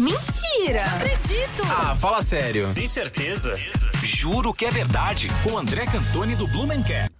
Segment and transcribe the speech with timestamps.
[0.00, 0.84] Mentira!
[0.86, 1.62] Não acredito!
[1.64, 2.72] Ah, fala sério.
[2.72, 3.56] Tem certeza?
[4.04, 5.28] Juro que é verdade.
[5.42, 7.10] Com André Cantoni do Blumencare.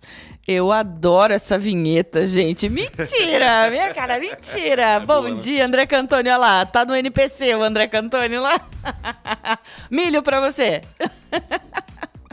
[0.47, 2.69] Eu adoro essa vinheta, gente.
[2.69, 3.69] Mentira!
[3.71, 5.01] Minha cara, mentira!
[5.01, 6.65] Bom dia, André Cantoni, olha lá.
[6.65, 8.61] Tá no NPC o André Cantoni lá.
[9.91, 10.81] Milho pra você.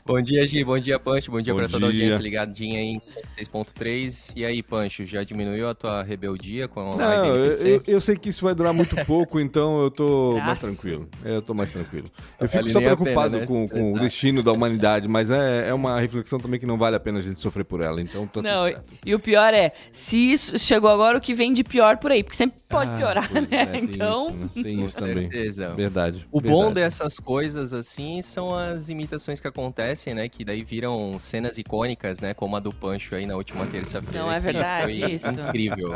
[0.07, 0.63] Bom dia, Gi.
[0.63, 1.31] Bom dia, Pancho.
[1.31, 4.31] Bom dia Bom pra toda a audiência ligadinha aí em 6.3.
[4.35, 7.99] E aí, Pancho, já diminuiu a tua rebeldia com a Não, live eu, eu- eu
[8.01, 10.77] sei que isso vai durar muito pouco, então eu tô mais Graças.
[10.77, 11.09] tranquilo.
[11.23, 12.07] É, Eu tô mais tranquilo.
[12.39, 15.69] Eu fico Vale só preocupado pena, né, com, com o destino da humanidade, mas é,
[15.69, 18.27] é uma reflexão também que não vale a pena a gente sofrer por ela, então
[18.27, 18.77] tá Não, e,
[19.07, 22.23] e o pior é, se isso chegou agora, o que vem de pior por aí,
[22.23, 23.41] porque sempre pode Ah, piorar, né?
[23.49, 24.49] é, tem então, isso, né?
[24.61, 25.31] Tem Com isso também.
[25.31, 25.73] certeza.
[25.73, 26.25] Verdade.
[26.31, 26.75] O bom verdade.
[26.75, 30.27] dessas coisas, assim, são as imitações que acontecem, né?
[30.29, 32.33] Que daí viram cenas icônicas, né?
[32.33, 34.19] Como a do Pancho aí na última terça-feira.
[34.19, 35.27] Não é verdade foi isso.
[35.29, 35.93] Incrível.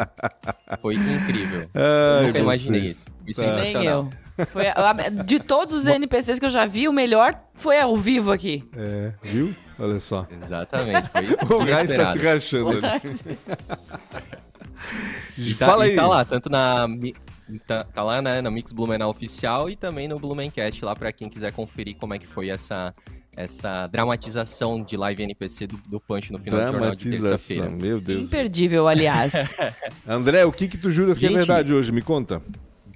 [0.81, 1.69] Foi incrível.
[1.75, 3.05] Ai, Eu nunca imaginei isso.
[3.05, 3.41] Foi Tá.
[3.41, 4.09] nem sensacional.
[4.37, 4.45] eu.
[4.47, 7.95] Foi a- a- de todos os NPCs que eu já vi, o melhor foi ao
[7.97, 8.63] vivo aqui.
[8.75, 9.53] É, viu?
[9.77, 10.25] Olha só.
[10.43, 11.09] Exatamente.
[11.45, 12.19] Foi O gás tá inesperado.
[12.19, 13.37] se rachando ali.
[15.37, 15.95] E tá, Fala e aí.
[15.95, 16.87] tá lá, tanto na.
[17.67, 21.27] Tá, tá lá né, na Mix Blumenau Oficial e também no Blumencast lá pra quem
[21.27, 22.93] quiser conferir como é que foi essa,
[23.35, 27.69] essa dramatização de live NPC do, do Punch no final do jornal de Dramatização, terça-feira.
[27.69, 28.23] meu Deus.
[28.23, 29.53] Imperdível, aliás.
[30.07, 31.91] André, o que que tu juras que é Gente, verdade hoje?
[31.91, 32.41] Me conta.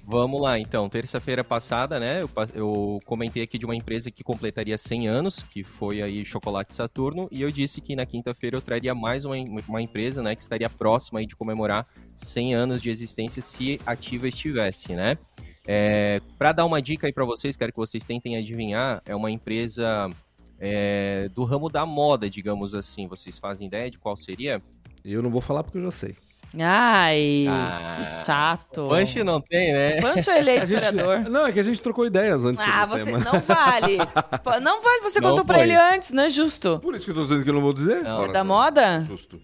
[0.06, 0.86] Vamos lá, então.
[0.88, 5.64] Terça-feira passada, né, eu, eu comentei aqui de uma empresa que completaria 100 anos, que
[5.64, 9.34] foi aí Chocolate Saturno, e eu disse que na quinta-feira eu traria mais uma,
[9.66, 14.28] uma empresa, né, que estaria próxima aí de comemorar 100 anos de existência se ativa
[14.28, 15.16] estivesse, né.
[15.66, 19.30] É, para dar uma dica aí para vocês, quero que vocês tentem adivinhar, é uma
[19.30, 20.10] empresa
[20.60, 23.06] é, do ramo da moda, digamos assim.
[23.06, 24.60] Vocês fazem ideia de qual seria?
[25.04, 26.16] Eu não vou falar porque eu já sei.
[26.56, 28.86] Ai, Ah, que chato.
[28.88, 30.00] Punch não tem, né?
[30.00, 31.20] Pancho, ele é A gente- historiador.
[31.30, 33.18] não, é que a gente trocou ideias antes Ah, você tema.
[33.24, 33.98] não vale.
[34.62, 35.64] Não vale, você Não contou pra foi.
[35.64, 36.78] ele antes, não é justo.
[36.80, 38.02] Por isso que eu tô dizendo que eu não vou dizer.
[38.04, 38.26] Não.
[38.26, 39.00] É da moda?
[39.08, 39.40] Justo.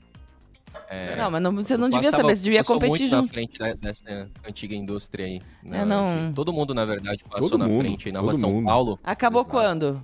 [0.89, 3.33] É, Não, mas não- você não devia passava- saber, você devia competir muito na junto.
[3.33, 5.41] frente da- dessa antiga indústria aí.
[5.63, 5.81] né?
[5.83, 8.51] É, não- Todo mundo, na verdade, passou Todo na mundo, frente aí na rua São
[8.53, 8.65] mundo.
[8.67, 8.99] Paulo.
[9.05, 9.51] Acabou Exato.
[9.55, 10.03] quando?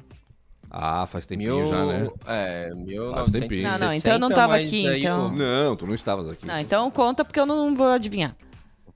[0.71, 2.09] Ah, faz tempinho Mil, já, né?
[2.27, 2.85] É, tempinho.
[2.87, 3.79] 1960.
[3.79, 5.25] Não, não, então eu não tava aqui, aí então.
[5.27, 6.47] eu- Não, tu não estavas aqui.
[6.47, 8.37] Não, então conta porque eu não vou adivinhar.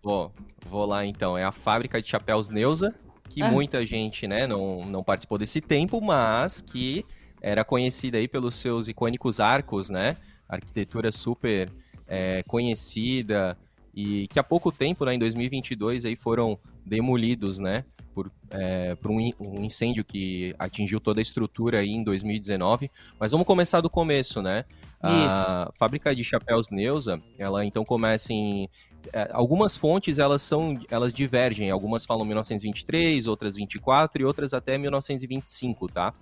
[0.02, 0.32] Vou,
[0.69, 1.37] vou lá então.
[1.38, 2.94] É a fábrica de chapéus Neuza,
[3.28, 3.50] que Ah.
[3.50, 7.04] muita gente, né, não, não participou desse tempo, mas que
[7.41, 10.16] era conhecida aí pelos seus icônicos arcos, né?
[10.56, 11.71] Arquitetura super
[12.06, 13.56] é, conhecida
[13.94, 17.84] e que há pouco tempo, né, em 2022, aí foram demolidos, né?
[18.12, 22.91] Por, é, por um, um incêndio que atingiu toda a estrutura aí em 2019.
[23.19, 24.65] Mas vamos começar do começo, né?
[25.00, 28.69] A fábrica de chapéus Neuza, ela então começa em
[29.12, 34.77] é, algumas fontes elas são elas divergem algumas falam 1923 outras 24 e outras até
[34.77, 36.12] 1925 tá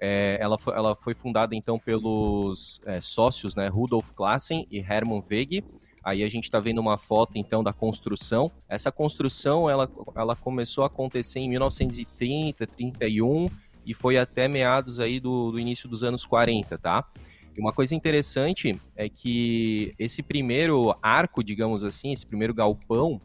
[0.00, 5.24] É, ela, foi, ela foi fundada então pelos é, sócios né Rudolf Klassen e Hermann
[5.28, 5.64] Wege
[6.04, 8.50] aí a gente está vendo uma foto então da construção.
[8.68, 13.48] Essa construção ela, ela começou a acontecer em 1930 31
[13.84, 17.04] e foi até meados aí do, do início dos anos 40 tá?
[17.56, 23.20] E uma coisa interessante é que esse primeiro arco, digamos assim, esse primeiro galpão,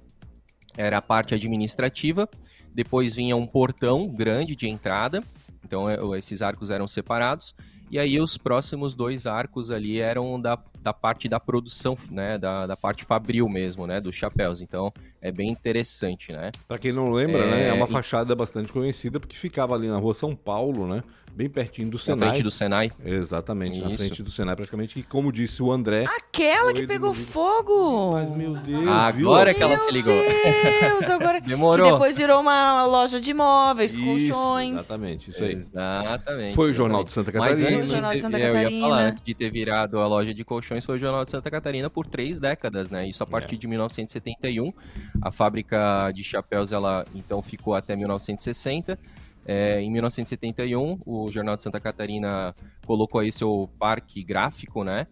[0.75, 2.27] era a parte administrativa,
[2.73, 5.23] depois vinha um portão grande de entrada,
[5.63, 7.55] então é, esses arcos eram separados,
[7.89, 12.65] e aí os próximos dois arcos ali eram da, da parte da produção, né, da,
[12.65, 14.91] da parte fabril mesmo, né, dos chapéus, então
[15.21, 16.49] é bem interessante, né.
[16.67, 17.69] Pra quem não lembra, É, né?
[17.69, 21.03] É uma e- fachada bastante conhecida porque ficava ali na rua São Paulo, né?
[21.35, 22.29] Bem pertinho do Na Senai.
[22.29, 22.91] frente do Senai.
[23.03, 23.97] Exatamente, na Isso.
[23.97, 24.99] frente do Senai, praticamente.
[24.99, 26.05] E como disse o André.
[26.05, 27.31] Aquela que pegou demolido.
[27.31, 28.11] fogo!
[28.11, 29.57] Mas, meu Deus, Agora viu?
[29.57, 30.13] que ela se ligou.
[30.13, 31.41] Deus, agora...
[31.41, 31.85] Demorou.
[31.87, 34.75] Que depois virou uma loja de imóveis, Isso, colchões.
[34.81, 35.53] Exatamente, isso aí.
[35.53, 36.55] Exatamente.
[36.55, 37.67] Foi o Jornal de Santa Mas Catarina.
[37.67, 38.87] antes Foi o Jornal de Santa eu ia Catarina.
[38.87, 41.89] falar, antes de ter virado a loja de colchões, foi o Jornal de Santa Catarina
[41.89, 43.07] por três décadas, né?
[43.07, 43.29] Isso a É.
[43.29, 44.71] partir de 1971.
[45.19, 48.99] A fábrica de chapéus, ela então ficou até 1960.
[49.45, 52.55] É, em 1971, o Jornal de Santa Catarina
[52.85, 55.07] colocou aí seu parque gráfico, né?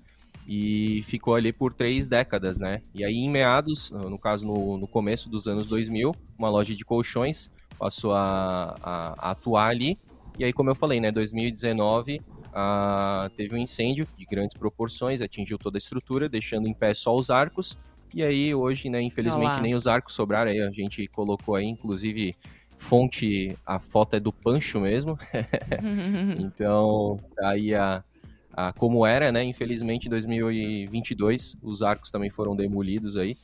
[0.48, 2.82] E ficou ali por três décadas, né?
[2.96, 6.84] E aí, em meados, no caso, no, no começo dos anos 2000, uma loja de
[6.84, 9.98] colchões passou a, a- a atuar ali.
[10.40, 12.22] E aí, como eu falei, né, 2019
[12.54, 17.16] ah, teve um incêndio de grandes proporções, atingiu toda a estrutura, deixando em pé só
[17.16, 17.78] os arcos.
[18.14, 19.62] E aí, hoje, né, infelizmente, lá.
[19.62, 20.52] nem os arcos sobraram.
[20.52, 22.36] Aí a gente colocou aí, inclusive,
[22.82, 25.18] fonte, a foto é do Pancho mesmo.
[26.40, 28.04] então, tá aí a,
[28.52, 29.44] a como era, né?
[29.44, 33.38] Infelizmente, em 2022, os arcos também foram demolidos aí.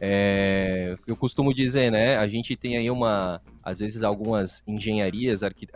[0.00, 2.16] É, eu costumo dizer, né?
[2.16, 5.68] A gente tem aí uma, às vezes algumas engenharias, arqui...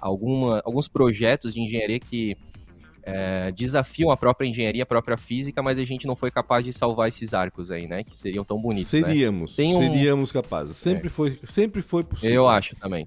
[0.00, 2.36] alguma, alguns projetos de engenharia que
[3.02, 6.72] é, desafiam a própria engenharia, a própria física, mas a gente não foi capaz de
[6.72, 8.04] salvar esses arcos aí, né?
[8.04, 8.92] Que seriam tão bonitos.
[8.92, 9.00] Né?
[9.00, 9.64] Seríamos, né?
[9.64, 9.78] um...
[9.78, 10.76] seríamos capazes.
[10.76, 11.10] Sempre, é.
[11.10, 12.34] foi, sempre foi possível.
[12.34, 13.06] Eu acho também.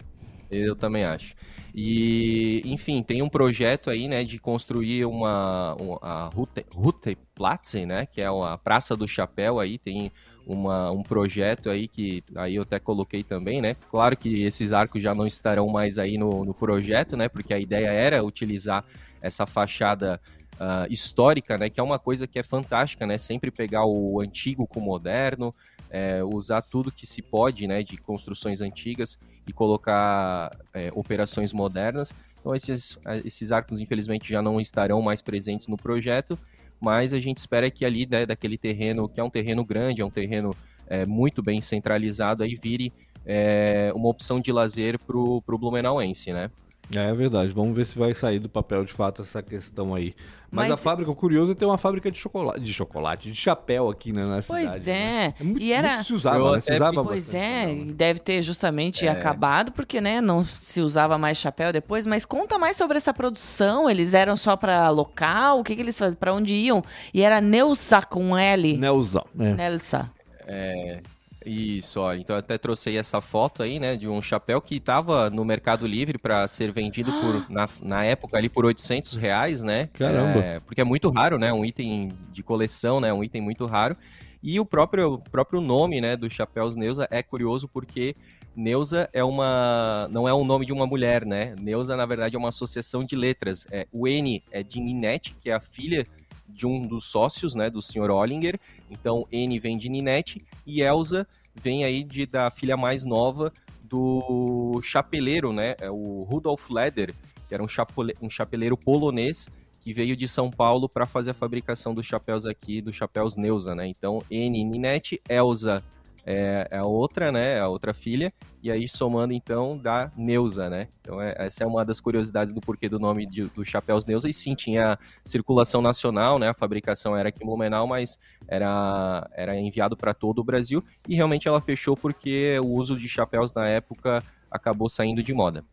[0.49, 1.33] Eu também acho.
[1.73, 8.05] E, enfim, tem um projeto aí, né, de construir uma, uma a Rute, Ruteplatz, né,
[8.05, 10.11] que é a Praça do Chapéu aí, tem
[10.45, 13.75] uma, um projeto aí que aí eu até coloquei também, né?
[13.89, 17.29] Claro que esses arcos já não estarão mais aí no, no projeto, né?
[17.29, 18.83] Porque a ideia era utilizar
[19.21, 20.19] essa fachada
[20.53, 21.69] uh, histórica, né?
[21.69, 23.17] Que é uma coisa que é fantástica, né?
[23.17, 25.53] Sempre pegar o antigo com o moderno,
[25.89, 27.83] é, usar tudo que se pode, né?
[27.83, 32.13] De construções antigas e colocar é, operações modernas.
[32.39, 36.37] Então esses, esses arcos, infelizmente, já não estarão mais presentes no projeto,
[36.79, 40.05] mas a gente espera que ali, né, daquele terreno, que é um terreno grande, é
[40.05, 40.55] um terreno
[40.87, 42.91] é, muito bem centralizado, aí vire
[43.25, 46.49] é, uma opção de lazer para o Blumenauense, né?
[46.95, 50.13] É verdade, vamos ver se vai sair do papel de fato essa questão aí.
[50.51, 53.35] Mas, Mas a fábrica, o curioso é ter uma fábrica de chocolate, de chocolate, de
[53.37, 54.69] chapéu aqui né, na pois cidade.
[54.69, 54.91] Pois é.
[54.91, 55.33] Né?
[55.39, 55.93] é muito, e era...
[55.93, 56.59] muito se usava, né?
[56.59, 57.93] Se usava pois bastante, é, né?
[57.93, 59.09] deve ter justamente é.
[59.09, 62.05] acabado, porque né, não se usava mais chapéu depois.
[62.05, 63.89] Mas conta mais sobre essa produção.
[63.89, 65.61] Eles eram só para local?
[65.61, 66.19] O que, que eles faziam?
[66.19, 66.83] Para onde iam?
[67.13, 68.77] E era Neusa com L.
[68.77, 69.23] Neusa.
[69.39, 69.53] É.
[69.53, 70.11] Nelsa.
[70.45, 70.99] É,
[71.45, 74.75] isso, olha, então eu até trouxe aí essa foto aí, né, de um chapéu que
[74.75, 79.63] estava no Mercado Livre para ser vendido por, na, na época ali por 800 reais,
[79.63, 79.89] né?
[79.93, 80.39] Caramba!
[80.39, 83.95] É, porque é muito raro, né, um item de coleção, né, um item muito raro.
[84.43, 88.15] E o próprio, próprio nome, né, dos chapéus Neuza é curioso porque
[88.55, 91.55] Neuza é uma, não é o nome de uma mulher, né?
[91.59, 93.65] Neuza, na verdade, é uma associação de letras.
[93.71, 96.05] É, o N é de Ninette, que é a filha
[96.53, 98.09] de um dos sócios, né, do Sr.
[98.09, 98.59] Ollinger.
[98.89, 103.51] Então, N vem de Ninette e Elsa vem aí de, da filha mais nova
[103.83, 107.13] do chapeleiro, né, é o Rudolf Leder,
[107.47, 109.49] que era um, chapele, um chapeleiro polonês
[109.81, 113.73] que veio de São Paulo para fazer a fabricação dos chapéus aqui, dos chapéus Neuza,
[113.73, 113.87] né?
[113.87, 115.83] Então, N Ninette, Elsa
[116.25, 117.59] é, é, a outra, né?
[117.59, 118.33] A outra filha.
[118.61, 120.87] E aí, somando, então, da Neuza, né?
[121.01, 124.29] Então, é, essa é uma das curiosidades do porquê do nome de, do Chapéus Neuza.
[124.29, 126.49] E sim, tinha circulação nacional, né?
[126.49, 130.83] A fabricação era aqui em Blumenau, mas era, era enviado para todo o Brasil.
[131.07, 135.63] E realmente ela fechou porque o uso de chapéus na época acabou saindo de moda.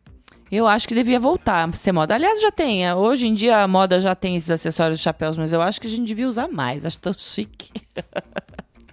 [0.51, 2.15] Eu acho que devia voltar a ser moda.
[2.15, 2.87] Aliás, já tem.
[2.87, 5.79] É, hoje em dia a moda já tem esses acessórios de chapéus, mas eu acho
[5.79, 6.87] que a gente devia usar mais.
[6.87, 7.71] Acho tão chique.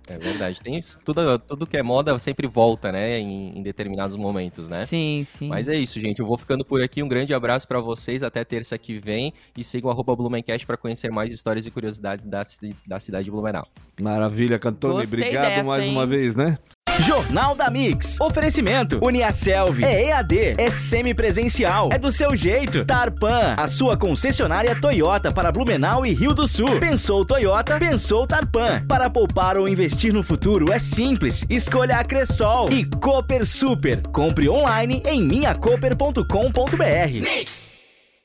[0.06, 0.60] É verdade.
[0.60, 3.18] Tem tudo, tudo que é moda sempre volta, né?
[3.18, 4.86] Em, em, determinados momentos, né?
[4.86, 5.48] Sim, sim.
[5.48, 6.20] Mas é isso, gente.
[6.20, 7.02] Eu vou ficando por aqui.
[7.02, 8.22] Um grande abraço para vocês.
[8.22, 9.32] Até terça que vem.
[9.56, 12.42] E sigam arroba Blumencast para conhecer mais histórias e curiosidades da,
[12.86, 13.66] da cidade de Blumenau.
[14.00, 14.94] Maravilha, Cantone.
[14.94, 15.92] Gostei Obrigado dessa, mais hein?
[15.92, 16.58] uma vez, né?
[17.00, 18.20] Jornal da Mix.
[18.20, 18.98] Oferecimento.
[19.02, 19.84] Uniaselv.
[19.84, 20.54] É EAD.
[20.56, 21.90] É semipresencial.
[21.92, 22.84] É do seu jeito.
[22.84, 23.54] Tarpan.
[23.56, 26.80] A sua concessionária Toyota para Blumenau e Rio do Sul.
[26.80, 27.78] Pensou Toyota?
[27.78, 28.82] Pensou Tarpan.
[28.88, 31.44] Para poupar ou investir no futuro é simples.
[31.50, 32.70] Escolha a Cressol.
[32.70, 34.02] E Cooper Super.
[34.08, 36.24] Compre online em minhacoper.com.br.
[37.12, 37.75] Mix.